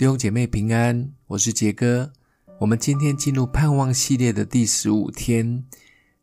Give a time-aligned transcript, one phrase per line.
[0.00, 2.10] 弟兄姐妹平安，我是杰哥。
[2.58, 5.62] 我们今天进入盼望系列的第十五天。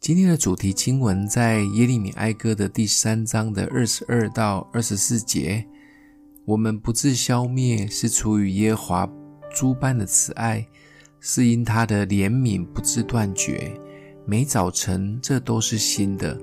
[0.00, 5.64] 今天的主题经文在耶利米哀歌的第三章的二十二到二十四节。
[6.44, 9.12] 我们不致消灭，是出于耶和华
[9.54, 10.66] 诸般的慈爱，
[11.20, 13.70] 是因他的怜悯不致断绝。
[14.26, 16.36] 每早晨，这都是新的。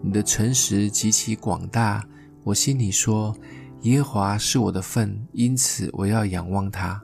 [0.00, 2.02] 你的诚实极其广大，
[2.42, 3.36] 我心里说。
[3.82, 7.02] 耶和华是我的份，因此我要仰望他。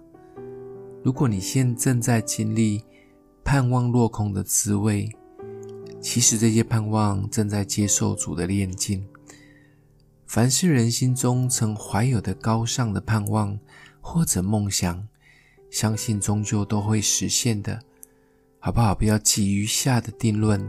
[1.03, 2.85] 如果你现正在经历
[3.43, 5.09] 盼望落空的滋味，
[6.03, 9.07] 其实这些盼望正在接受主的炼净。
[10.27, 13.59] 凡是人心中曾怀有的高尚的盼望
[14.03, 15.09] 或者梦想，
[15.71, 17.81] 相信终究都会实现的，
[18.59, 18.95] 好不好？
[18.95, 20.69] 不要急于下的定论。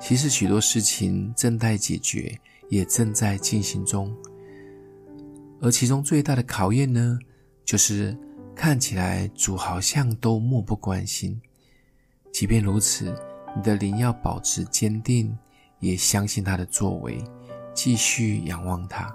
[0.00, 4.16] 其实许多事情正在解决，也正在进行中。
[5.60, 7.18] 而其中最大的考验呢，
[7.64, 8.16] 就是
[8.54, 11.40] 看起来主好像都漠不关心。
[12.32, 13.14] 即便如此，
[13.56, 15.34] 你的灵要保持坚定，
[15.80, 17.24] 也相信他的作为，
[17.74, 19.14] 继续仰望他。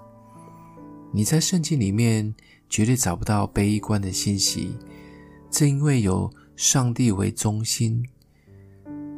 [1.13, 2.33] 你在圣经里面
[2.67, 4.75] 绝对找不到悲观的信息，
[5.51, 8.03] 正因为有上帝为中心，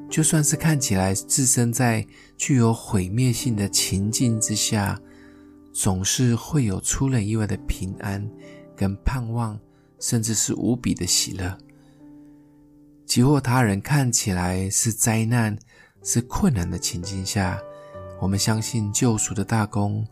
[0.09, 2.05] 就算是看起来置身在
[2.37, 4.99] 具有毁灭性的情境之下。
[5.73, 8.23] 总是会有出人意外的平安
[8.75, 9.59] 跟盼望，
[9.99, 11.57] 甚至是无比的喜乐。
[13.05, 15.57] 即或他人看起来是灾难、
[16.03, 17.59] 是困难的情境下，
[18.21, 20.07] 我们相信救赎的大功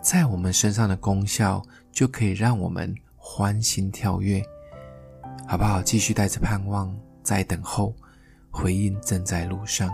[0.00, 4.42] 在我们身上的功效，就可以让我们欢欣跳跃，
[5.46, 5.82] 好不好？
[5.82, 7.94] 继续带着盼望在等候，
[8.50, 9.90] 回应正在路上。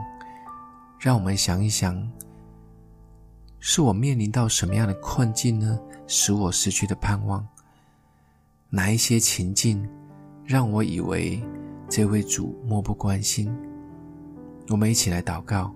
[1.00, 2.08] 让我们想一想。
[3.60, 5.78] 是我面临到什么样的困境呢？
[6.06, 7.46] 使我失去的盼望？
[8.70, 9.86] 哪一些情境
[10.44, 11.42] 让我以为
[11.88, 13.54] 这位主漠不关心？
[14.68, 15.74] 我们一起来祷告，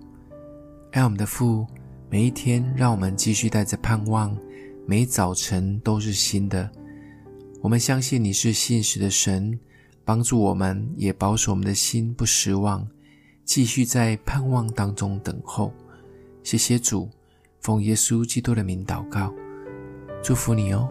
[0.91, 1.65] 爱我们的父，
[2.09, 4.35] 每一天让我们继续带着盼望，
[4.85, 6.69] 每早晨都是新的。
[7.61, 9.59] 我们相信你是信实的神，
[10.05, 12.87] 帮助我们，也保守我们的心不失望，
[13.45, 15.73] 继续在盼望当中等候。
[16.43, 17.09] 谢谢主。
[17.63, 19.33] 奉耶稣基督的名祷告，
[20.21, 20.89] 祝福你哦。